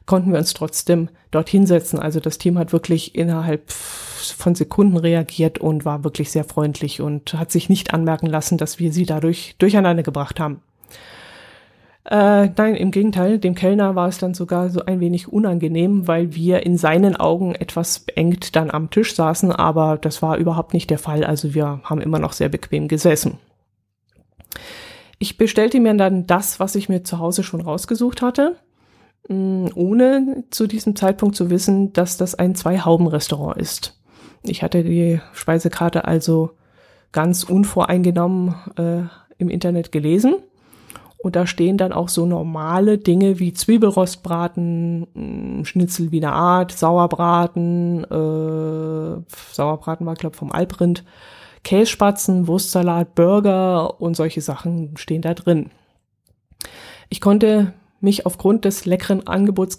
[0.05, 2.01] konnten wir uns trotzdem dort hinsetzen.
[2.01, 7.35] Also das Team hat wirklich innerhalb von Sekunden reagiert und war wirklich sehr freundlich und
[7.35, 10.61] hat sich nicht anmerken lassen, dass wir sie dadurch durcheinander gebracht haben.
[12.05, 16.35] Äh, nein, im Gegenteil, dem Kellner war es dann sogar so ein wenig unangenehm, weil
[16.35, 20.91] wir in seinen Augen etwas beengt dann am Tisch saßen, aber das war überhaupt nicht
[20.91, 21.23] der Fall.
[21.23, 23.39] Also wir haben immer noch sehr bequem gesessen.
[25.19, 28.57] Ich bestellte mir dann das, was ich mir zu Hause schon rausgesucht hatte,
[29.29, 34.01] mm, ohne zu diesem Zeitpunkt zu wissen, dass das ein Zwei-Hauben-Restaurant ist.
[34.43, 36.51] Ich hatte die Speisekarte also
[37.13, 39.03] ganz unvoreingenommen äh,
[39.39, 40.37] im Internet gelesen
[41.23, 46.73] und da stehen dann auch so normale Dinge wie Zwiebelrostbraten, mm, Schnitzel wie eine Art,
[46.73, 51.05] Sauerbraten, äh, Sauerbraten war, glaube vom Alprind,
[51.65, 55.71] Kässpatzen, Wurstsalat, Burger und solche Sachen stehen da drin.
[57.09, 59.79] Ich konnte mich aufgrund des leckeren Angebots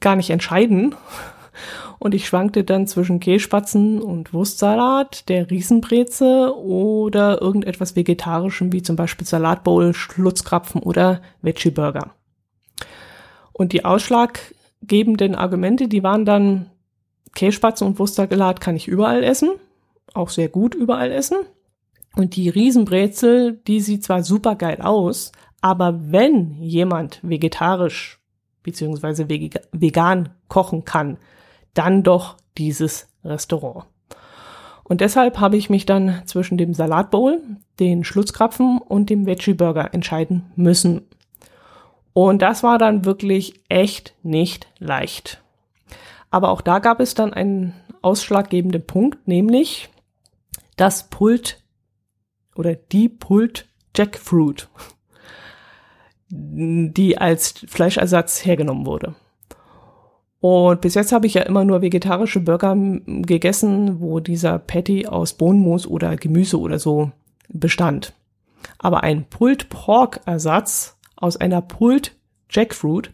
[0.00, 0.94] gar nicht entscheiden
[1.98, 8.96] und ich schwankte dann zwischen Kässpatzen und Wurstsalat, der Riesenbreze oder irgendetwas Vegetarischem wie zum
[8.96, 12.14] Beispiel Salatbowl, Schlutzkrapfen oder Veggie Burger.
[13.52, 16.70] Und die ausschlaggebenden Argumente, die waren dann
[17.34, 19.50] Kässpatzen und Wurstsalat kann ich überall essen,
[20.18, 21.38] auch sehr gut überall essen.
[22.16, 28.20] Und die Riesenbrezel, die sieht zwar super geil aus, aber wenn jemand vegetarisch
[28.62, 31.18] beziehungsweise vegan kochen kann,
[31.74, 33.86] dann doch dieses Restaurant.
[34.84, 37.40] Und deshalb habe ich mich dann zwischen dem Salatbowl,
[37.78, 41.02] den Schlutzkrapfen und dem Veggie Burger entscheiden müssen.
[42.14, 45.42] Und das war dann wirklich echt nicht leicht.
[46.30, 49.88] Aber auch da gab es dann einen ausschlaggebenden Punkt, nämlich
[50.78, 51.62] das Pult
[52.54, 54.68] oder die Pult Jackfruit,
[56.30, 59.14] die als Fleischersatz hergenommen wurde.
[60.40, 65.34] Und bis jetzt habe ich ja immer nur vegetarische Burger gegessen, wo dieser Patty aus
[65.34, 67.10] Bohnenmus oder Gemüse oder so
[67.48, 68.12] bestand.
[68.78, 72.14] Aber ein Pulled Pork Ersatz aus einer Pulled
[72.50, 73.10] Jackfruit,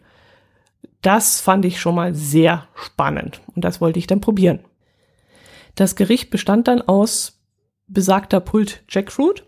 [1.01, 4.59] das fand ich schon mal sehr spannend und das wollte ich dann probieren.
[5.73, 7.34] Das Gericht bestand dann aus
[7.87, 9.45] besagter Pulled Jackfruit,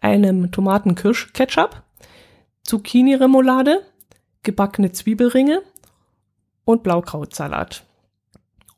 [0.00, 1.82] einem Tomaten-Kirsch-Ketchup,
[2.62, 3.82] Zucchini-Remoulade,
[4.42, 5.62] gebackene Zwiebelringe,
[6.64, 7.84] und Blaukrautsalat.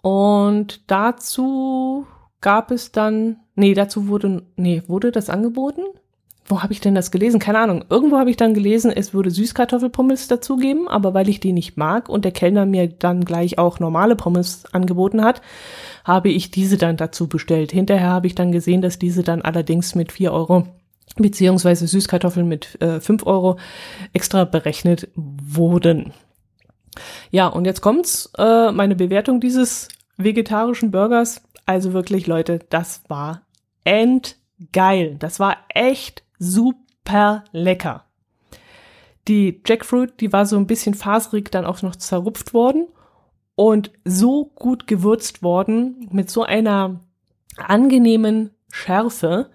[0.01, 2.07] Und dazu
[2.41, 5.83] gab es dann, nee, dazu wurde, nee, wurde das angeboten?
[6.45, 7.39] Wo habe ich denn das gelesen?
[7.39, 7.85] Keine Ahnung.
[7.89, 12.09] Irgendwo habe ich dann gelesen, es würde Süßkartoffelpommes dazugeben, aber weil ich die nicht mag
[12.09, 15.41] und der Kellner mir dann gleich auch normale Pommes angeboten hat,
[16.05, 17.71] habe ich diese dann dazu bestellt.
[17.71, 20.67] Hinterher habe ich dann gesehen, dass diese dann allerdings mit vier Euro
[21.17, 23.59] beziehungsweise Süßkartoffeln mit äh, 5 Euro
[24.13, 26.13] extra berechnet wurden.
[27.31, 31.43] Ja, und jetzt kommt's, äh, meine Bewertung dieses vegetarischen Burgers.
[31.67, 33.43] Also wirklich, Leute, das war
[33.85, 35.17] endgeil.
[35.19, 38.05] Das war echt super lecker.
[39.29, 42.89] Die Jackfruit, die war so ein bisschen faserig dann auch noch zerrupft worden
[43.55, 47.01] und so gut gewürzt worden mit so einer
[47.57, 49.51] angenehmen Schärfe.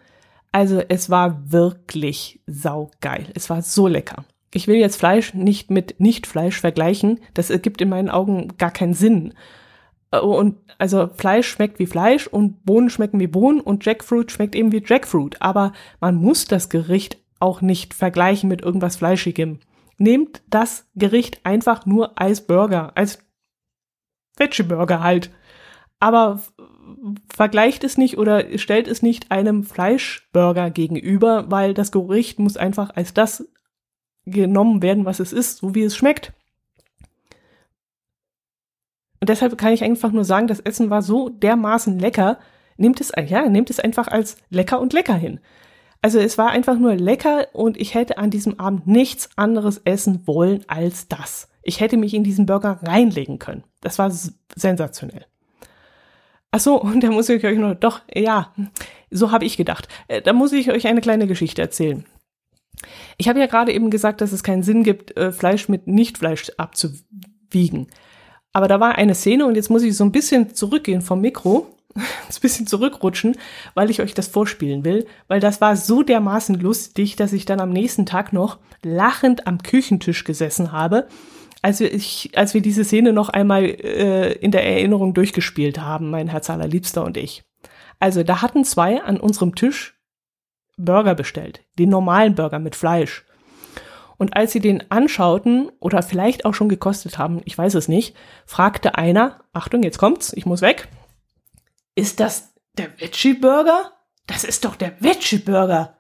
[0.52, 3.28] Also es war wirklich saugeil.
[3.34, 4.26] Es war so lecker
[4.58, 7.19] ich will jetzt Fleisch nicht mit Nicht-Fleisch vergleichen.
[7.34, 9.34] Das ergibt in meinen Augen gar keinen Sinn.
[10.12, 14.56] Äh, und also Fleisch schmeckt wie Fleisch und Bohnen schmecken wie Bohnen und Jackfruit schmeckt
[14.56, 15.41] eben wie Jackfruit.
[15.41, 19.60] Aber man muss das Gericht auch nicht vergleichen mit irgendwas Fleischigem.
[19.98, 23.20] Nehmt das Gericht einfach nur als Burger, als
[24.38, 25.32] Veggie Burger halt.
[26.00, 26.41] Aber
[27.34, 32.91] vergleicht es nicht oder stellt es nicht einem Fleischburger gegenüber, weil das Gericht muss einfach
[32.96, 33.48] als das
[34.26, 36.34] genommen werden, was es ist, so wie es schmeckt.
[39.20, 42.40] Und deshalb kann ich einfach nur sagen, das Essen war so dermaßen lecker.
[42.78, 45.40] Nehmt es, ja, nehmt es einfach als lecker und lecker hin.
[46.02, 50.28] Also es war einfach nur lecker und ich hätte an diesem Abend nichts anderes essen
[50.28, 51.50] wollen als das.
[51.64, 53.64] Ich hätte mich in diesen Burger reinlegen können.
[53.82, 54.12] Das war
[54.56, 55.26] sensationell.
[56.52, 58.54] Ach so, und da muss ich euch noch, doch, ja,
[59.10, 59.88] so habe ich gedacht.
[60.08, 62.06] Äh, da muss ich euch eine kleine Geschichte erzählen.
[63.18, 66.52] Ich habe ja gerade eben gesagt, dass es keinen Sinn gibt, äh, Fleisch mit Nichtfleisch
[66.58, 67.88] abzuwiegen.
[68.54, 71.68] Aber da war eine Szene und jetzt muss ich so ein bisschen zurückgehen vom Mikro,
[71.96, 73.38] ein bisschen zurückrutschen,
[73.74, 77.60] weil ich euch das vorspielen will, weil das war so dermaßen lustig, dass ich dann
[77.60, 81.08] am nächsten Tag noch lachend am Küchentisch gesessen habe,
[81.62, 86.10] als wir, ich, als wir diese Szene noch einmal äh, in der Erinnerung durchgespielt haben,
[86.10, 87.44] mein Herz allerliebster und ich.
[88.00, 90.00] Also da hatten zwei an unserem Tisch
[90.78, 93.26] Burger bestellt, den normalen Burger mit Fleisch.
[94.18, 98.16] Und als sie den anschauten oder vielleicht auch schon gekostet haben, ich weiß es nicht,
[98.46, 100.88] fragte einer, Achtung, jetzt kommt's, ich muss weg,
[101.96, 103.94] ist das der Veggie Burger?
[104.26, 105.98] Das ist doch der Veggie Burger.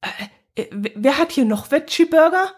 [0.00, 2.52] Äh, äh, wer hat hier noch Veggie Burger?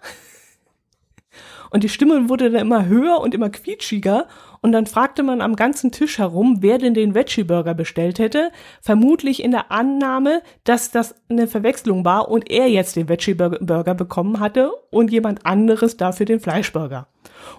[1.72, 4.26] Und die Stimme wurde dann immer höher und immer quietschiger.
[4.60, 8.52] Und dann fragte man am ganzen Tisch herum, wer denn den Veggie Burger bestellt hätte.
[8.82, 13.94] Vermutlich in der Annahme, dass das eine Verwechslung war und er jetzt den Veggie Burger
[13.94, 17.08] bekommen hatte und jemand anderes dafür den Fleischburger.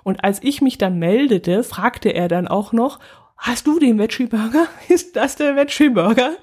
[0.04, 2.99] Und als ich mich dann meldete, fragte er dann auch noch,
[3.36, 4.67] hast du den Veggie Burger?
[4.89, 6.34] Ist das der Veggie Burger?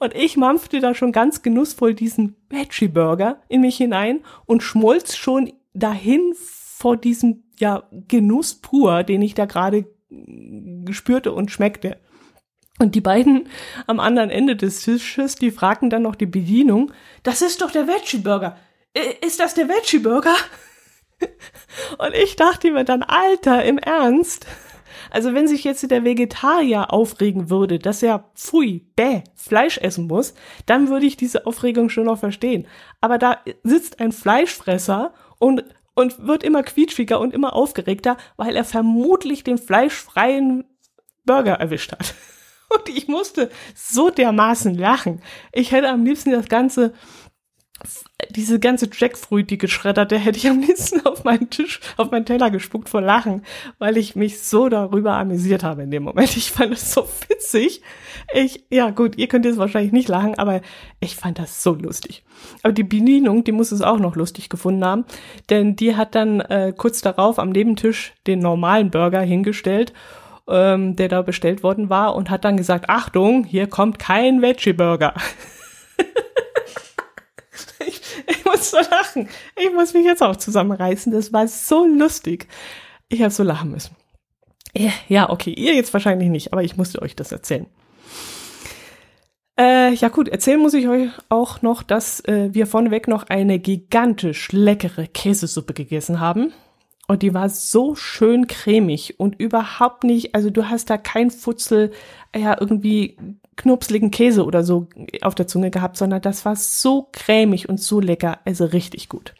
[0.00, 5.14] Und ich mampfte da schon ganz genussvoll diesen Veggie Burger in mich hinein und schmolz
[5.14, 9.86] schon dahin vor diesem ja Genuss pur, den ich da gerade
[10.90, 11.98] spürte und schmeckte.
[12.78, 13.48] Und die beiden
[13.86, 17.86] am anderen Ende des Tisches, die fragten dann noch die Bedienung, das ist doch der
[17.86, 18.56] Veggie Burger.
[19.20, 20.34] Ist das der Veggie Burger?
[21.98, 24.46] Und ich dachte mir dann, Alter, im Ernst?
[25.10, 30.34] Also wenn sich jetzt der Vegetarier aufregen würde, dass er, pfui, bäh, Fleisch essen muss,
[30.66, 32.66] dann würde ich diese Aufregung schon noch verstehen.
[33.00, 38.64] Aber da sitzt ein Fleischfresser und, und wird immer quietschiger und immer aufgeregter, weil er
[38.64, 40.64] vermutlich den fleischfreien
[41.24, 42.14] Burger erwischt hat.
[42.72, 45.22] Und ich musste so dermaßen lachen.
[45.52, 46.94] Ich hätte am liebsten das ganze
[48.30, 52.50] diese ganze Jackfruit, die geschredderte, hätte ich am liebsten auf meinen Tisch, auf meinen Teller
[52.50, 53.42] gespuckt vor Lachen,
[53.78, 56.36] weil ich mich so darüber amüsiert habe in dem Moment.
[56.36, 57.82] Ich fand es so witzig.
[58.34, 60.60] Ich, ja gut, ihr könnt jetzt wahrscheinlich nicht lachen, aber
[61.00, 62.22] ich fand das so lustig.
[62.62, 65.04] Aber die Bedienung, die muss es auch noch lustig gefunden haben,
[65.48, 69.92] denn die hat dann äh, kurz darauf am Nebentisch den normalen Burger hingestellt
[70.48, 75.14] ähm, der da bestellt worden war und hat dann gesagt, Achtung, hier kommt kein Veggie-Burger.
[78.50, 79.28] Muss so lachen.
[79.56, 81.12] Ich muss mich jetzt auch zusammenreißen.
[81.12, 82.48] Das war so lustig.
[83.08, 83.96] Ich habe so lachen müssen.
[85.08, 87.66] Ja, okay, ihr jetzt wahrscheinlich nicht, aber ich musste euch das erzählen.
[89.58, 93.58] Äh, ja gut, erzählen muss ich euch auch noch, dass äh, wir vorneweg noch eine
[93.58, 96.52] gigantisch leckere Käsesuppe gegessen haben.
[97.08, 101.90] Und die war so schön cremig und überhaupt nicht, also du hast da kein Futzel,
[102.34, 103.18] ja, irgendwie
[103.60, 104.88] knupsligen Käse oder so
[105.20, 109.34] auf der Zunge gehabt, sondern das war so cremig und so lecker, also richtig gut.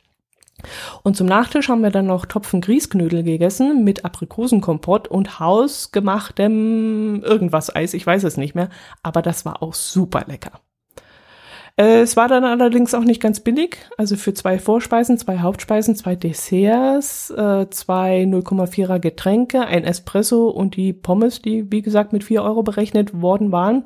[1.02, 7.74] Und zum Nachtisch haben wir dann noch Topfen Grießknödel gegessen mit Aprikosenkompott und hausgemachtem irgendwas
[7.74, 8.68] Eis, ich weiß es nicht mehr,
[9.02, 10.60] aber das war auch super lecker.
[11.80, 13.78] Äh, es war dann allerdings auch nicht ganz billig.
[13.96, 20.76] Also für zwei Vorspeisen, zwei Hauptspeisen, zwei Desserts, äh, zwei 0,4er Getränke, ein Espresso und
[20.76, 23.84] die Pommes, die wie gesagt mit vier Euro berechnet worden waren,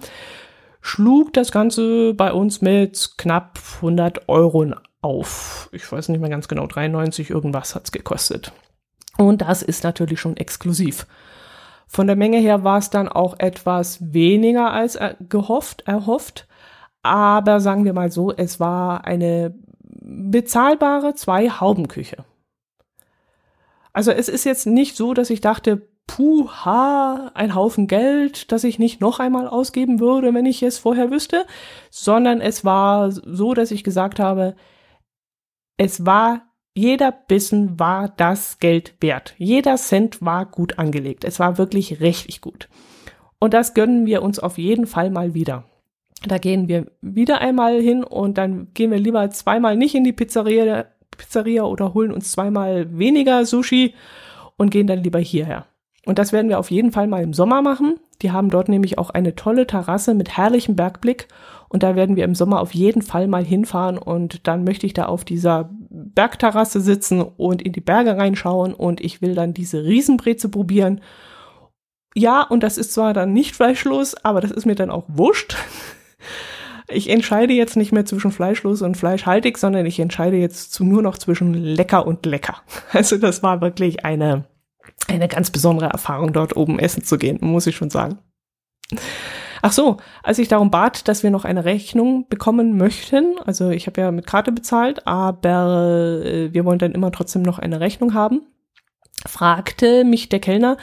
[0.80, 5.68] schlug das Ganze bei uns mit knapp 100 Euro auf.
[5.70, 8.50] Ich weiß nicht mehr ganz genau, 93 irgendwas hat's gekostet.
[9.18, 11.06] Und das ist natürlich schon exklusiv.
[11.86, 16.48] Von der Menge her war es dann auch etwas weniger als gehofft, erhofft.
[17.04, 19.54] Aber sagen wir mal so, es war eine
[20.00, 22.24] bezahlbare Zwei-Hauben-Küche.
[23.92, 28.64] Also es ist jetzt nicht so, dass ich dachte, puh, ha, ein Haufen Geld, das
[28.64, 31.44] ich nicht noch einmal ausgeben würde, wenn ich es vorher wüsste,
[31.90, 34.56] sondern es war so, dass ich gesagt habe,
[35.76, 36.42] es war,
[36.74, 39.34] jeder Bissen war das Geld wert.
[39.36, 41.22] Jeder Cent war gut angelegt.
[41.24, 42.70] Es war wirklich richtig gut.
[43.38, 45.64] Und das gönnen wir uns auf jeden Fall mal wieder.
[46.26, 50.12] Da gehen wir wieder einmal hin und dann gehen wir lieber zweimal nicht in die
[50.12, 53.94] Pizzeria, Pizzeria oder holen uns zweimal weniger Sushi
[54.56, 55.66] und gehen dann lieber hierher.
[56.06, 57.98] Und das werden wir auf jeden Fall mal im Sommer machen.
[58.22, 61.28] Die haben dort nämlich auch eine tolle Terrasse mit herrlichem Bergblick.
[61.68, 63.98] Und da werden wir im Sommer auf jeden Fall mal hinfahren.
[63.98, 68.74] Und dann möchte ich da auf dieser Bergterrasse sitzen und in die Berge reinschauen.
[68.74, 71.00] Und ich will dann diese Riesenbreze probieren.
[72.14, 75.56] Ja, und das ist zwar dann nicht fleischlos, aber das ist mir dann auch wurscht.
[76.88, 81.16] Ich entscheide jetzt nicht mehr zwischen fleischlos und fleischhaltig, sondern ich entscheide jetzt nur noch
[81.16, 82.56] zwischen lecker und lecker.
[82.92, 84.44] Also das war wirklich eine
[85.08, 88.18] eine ganz besondere Erfahrung, dort oben essen zu gehen, muss ich schon sagen.
[89.62, 93.86] Ach so, als ich darum bat, dass wir noch eine Rechnung bekommen möchten, also ich
[93.86, 98.12] habe ja mit Karte bezahlt, aber äh, wir wollen dann immer trotzdem noch eine Rechnung
[98.12, 98.42] haben,
[99.26, 100.76] fragte mich der Kellner,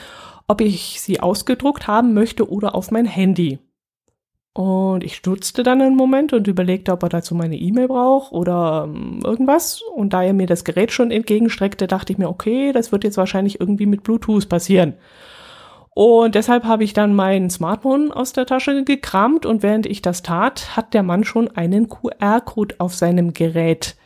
[0.48, 3.60] ob ich sie ausgedruckt haben möchte oder auf mein Handy.
[4.54, 8.84] Und ich stutzte dann einen Moment und überlegte, ob er dazu meine E-Mail braucht oder
[8.86, 9.80] ähm, irgendwas.
[9.80, 13.16] Und da er mir das Gerät schon entgegenstreckte, dachte ich mir, okay, das wird jetzt
[13.16, 14.94] wahrscheinlich irgendwie mit Bluetooth passieren.
[15.94, 20.22] Und deshalb habe ich dann mein Smartphone aus der Tasche gekramt und während ich das
[20.22, 23.96] tat, hat der Mann schon einen QR-Code auf seinem Gerät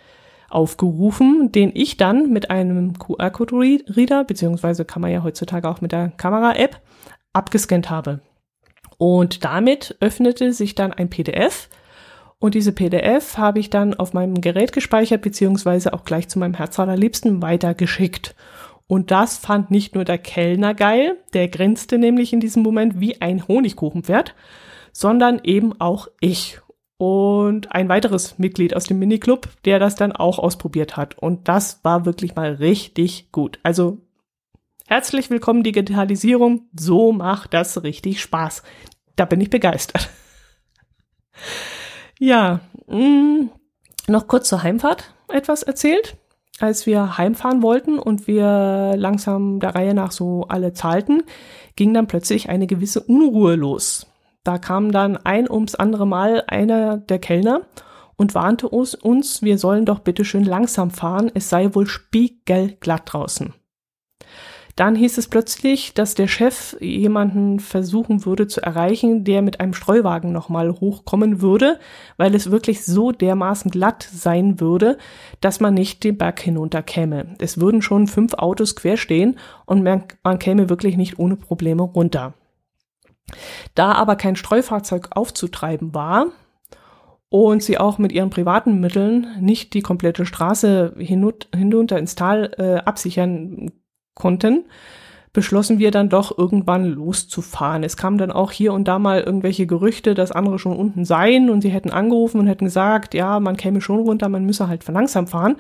[0.49, 6.09] aufgerufen, den ich dann mit einem QR-Code-Reader, beziehungsweise kann man ja heutzutage auch mit der
[6.17, 6.81] Kamera-App,
[7.33, 8.21] abgescannt habe.
[8.99, 11.69] Und damit öffnete sich dann ein PDF.
[12.39, 16.55] Und diese PDF habe ich dann auf meinem Gerät gespeichert, beziehungsweise auch gleich zu meinem
[16.55, 18.35] Herz allerliebsten weitergeschickt.
[18.87, 23.21] Und das fand nicht nur der Kellner geil, der grinste nämlich in diesem Moment wie
[23.21, 24.35] ein Honigkuchenpferd,
[24.93, 26.61] sondern eben auch ich.
[26.99, 31.19] Und ein weiteres Mitglied aus dem Miniclub, der das dann auch ausprobiert hat.
[31.19, 33.59] Und das war wirklich mal richtig gut.
[33.63, 33.99] Also
[34.89, 36.69] Herzlich willkommen Digitalisierung.
[36.79, 38.63] So macht das richtig Spaß.
[39.17, 40.11] Da bin ich begeistert.
[42.21, 43.51] ja, mh, mm,
[44.07, 46.17] noch kurz zur Heimfahrt etwas erzählt.
[46.61, 51.25] Als wir heimfahren wollten und wir langsam der Reihe nach so alle zahlten,
[51.75, 54.07] ging dann plötzlich eine gewisse Unruhe los.
[54.45, 57.63] Da kam dann ein ums andere Mal einer der Kellner
[58.15, 63.53] und warnte uns, wir sollen doch bitte schön langsam fahren, es sei wohl spiegelglatt draußen.
[64.77, 69.73] Dann hieß es plötzlich, dass der Chef jemanden versuchen würde zu erreichen, der mit einem
[69.73, 71.81] Streuwagen nochmal hochkommen würde,
[72.19, 74.99] weil es wirklich so dermaßen glatt sein würde,
[75.41, 77.35] dass man nicht den Berg hinunter käme.
[77.39, 81.83] Es würden schon fünf Autos quer stehen und man, man käme wirklich nicht ohne Probleme
[81.83, 82.35] runter.
[83.75, 86.27] Da aber kein Streufahrzeug aufzutreiben war,
[87.29, 92.77] und sie auch mit ihren privaten Mitteln nicht die komplette Straße hinunter ins Tal äh,
[92.77, 93.73] absichern
[94.17, 94.65] konnten,
[95.33, 97.85] beschlossen wir dann doch irgendwann loszufahren.
[97.85, 101.51] Es kamen dann auch hier und da mal irgendwelche Gerüchte, dass andere schon unten seien
[101.51, 104.89] und sie hätten angerufen und hätten gesagt, ja, man käme schon runter, man müsse halt
[104.89, 105.57] langsam fahren.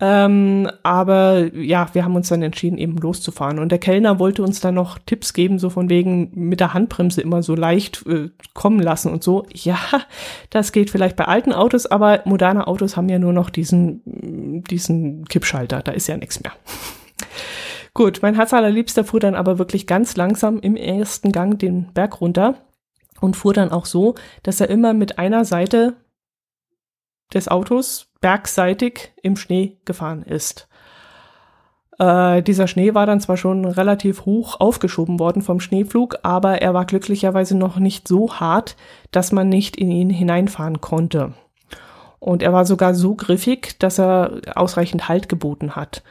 [0.00, 3.58] Ähm, aber ja, wir haben uns dann entschieden, eben loszufahren.
[3.58, 7.20] Und der Kellner wollte uns dann noch Tipps geben, so von wegen mit der Handbremse
[7.20, 9.46] immer so leicht äh, kommen lassen und so.
[9.52, 9.78] Ja,
[10.50, 14.02] das geht vielleicht bei alten Autos, aber moderne Autos haben ja nur noch diesen,
[14.68, 15.82] diesen Kippschalter.
[15.82, 16.52] Da ist ja nichts mehr.
[17.94, 22.20] Gut, mein Herz allerliebster fuhr dann aber wirklich ganz langsam im ersten Gang den Berg
[22.20, 22.56] runter
[23.20, 25.94] und fuhr dann auch so, dass er immer mit einer Seite
[27.32, 30.68] des Autos bergseitig im Schnee gefahren ist.
[32.00, 36.74] Äh, dieser Schnee war dann zwar schon relativ hoch aufgeschoben worden vom Schneeflug, aber er
[36.74, 38.76] war glücklicherweise noch nicht so hart,
[39.12, 41.34] dass man nicht in ihn hineinfahren konnte.
[42.18, 46.02] Und er war sogar so griffig, dass er ausreichend Halt geboten hat.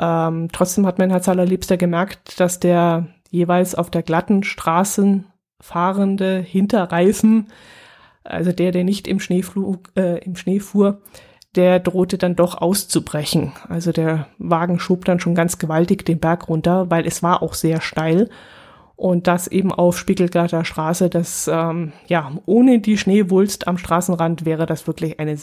[0.00, 5.26] Ähm, trotzdem hat mein Herz allerliebster gemerkt, dass der jeweils auf der glatten Straßen
[5.60, 7.48] fahrende Hinterreifen,
[8.24, 11.02] also der, der nicht im, Schneeflug, äh, im Schnee fuhr,
[11.54, 13.52] der drohte dann doch auszubrechen.
[13.68, 17.54] Also der Wagen schob dann schon ganz gewaltig den Berg runter, weil es war auch
[17.54, 18.28] sehr steil.
[18.96, 24.66] Und das eben auf spiegelglatter Straße, das, ähm, ja, ohne die Schneewulst am Straßenrand wäre
[24.66, 25.36] das wirklich eine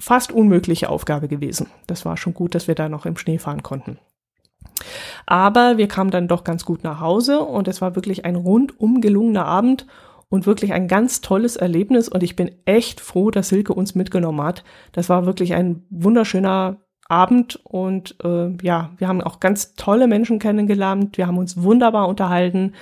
[0.00, 1.68] fast unmögliche Aufgabe gewesen.
[1.86, 3.98] Das war schon gut, dass wir da noch im Schnee fahren konnten.
[5.26, 9.00] Aber wir kamen dann doch ganz gut nach Hause und es war wirklich ein rundum
[9.00, 9.86] gelungener Abend
[10.28, 14.42] und wirklich ein ganz tolles Erlebnis und ich bin echt froh, dass Silke uns mitgenommen
[14.42, 14.64] hat.
[14.92, 16.78] Das war wirklich ein wunderschöner
[17.08, 22.08] Abend und äh, ja, wir haben auch ganz tolle Menschen kennengelernt, wir haben uns wunderbar
[22.08, 22.72] unterhalten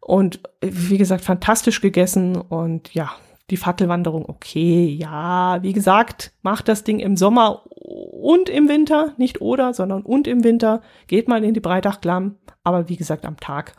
[0.00, 3.10] und wie gesagt, fantastisch gegessen und ja,
[3.50, 9.40] die Fackelwanderung, okay, ja, wie gesagt, macht das Ding im Sommer und im Winter, nicht
[9.40, 13.72] oder, sondern und im Winter, geht mal in die Breitachklamm, aber wie gesagt am Tag.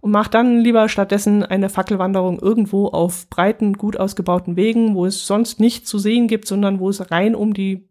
[0.00, 5.26] Und macht dann lieber stattdessen eine Fackelwanderung irgendwo auf breiten, gut ausgebauten Wegen, wo es
[5.28, 7.88] sonst nichts zu sehen gibt, sondern wo es rein um die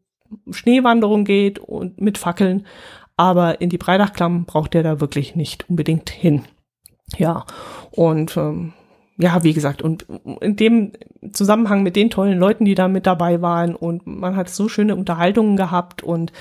[0.49, 2.65] Schneewanderung geht und mit Fackeln.
[3.15, 6.43] Aber in die Breitachklamm braucht der da wirklich nicht unbedingt hin.
[7.17, 7.45] Ja,
[7.91, 8.73] und ähm,
[9.21, 10.05] ja, wie gesagt, und
[10.41, 10.93] in dem
[11.31, 14.95] Zusammenhang mit den tollen Leuten, die da mit dabei waren und man hat so schöne
[14.95, 16.31] Unterhaltungen gehabt und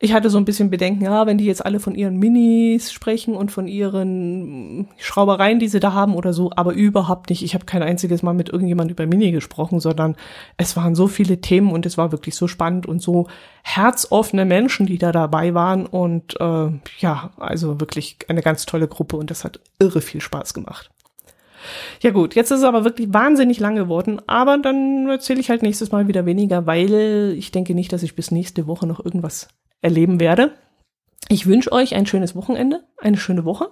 [0.00, 3.34] ich hatte so ein bisschen Bedenken, ja, wenn die jetzt alle von ihren Minis sprechen
[3.34, 7.42] und von ihren Schraubereien, die sie da haben oder so, aber überhaupt nicht.
[7.42, 10.16] Ich habe kein einziges Mal mit irgendjemand über Mini gesprochen, sondern
[10.58, 13.28] es waren so viele Themen und es war wirklich so spannend und so
[13.62, 16.68] herzoffene Menschen, die da dabei waren und äh,
[16.98, 20.90] ja, also wirklich eine ganz tolle Gruppe und das hat irre viel Spaß gemacht.
[22.02, 25.62] Ja gut, jetzt ist es aber wirklich wahnsinnig lang geworden, aber dann erzähle ich halt
[25.62, 29.48] nächstes Mal wieder weniger, weil ich denke nicht, dass ich bis nächste Woche noch irgendwas
[29.80, 30.52] erleben werde.
[31.28, 33.70] Ich wünsche euch ein schönes Wochenende, eine schöne Woche.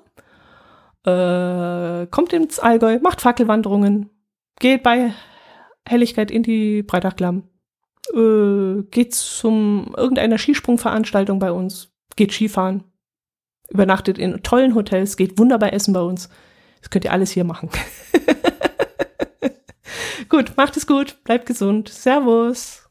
[1.05, 4.09] Äh, kommt ins Allgäu, macht Fackelwanderungen,
[4.61, 5.13] geht bei
[5.87, 7.43] Helligkeit in die Breitachklamm,
[8.15, 12.85] äh, geht zum irgendeiner Skisprungveranstaltung bei uns, geht Skifahren,
[13.69, 16.29] übernachtet in tollen Hotels, geht wunderbar essen bei uns.
[16.83, 17.71] Das könnt ihr alles hier machen.
[20.29, 21.89] gut, macht es gut, bleibt gesund.
[21.89, 22.82] Servus.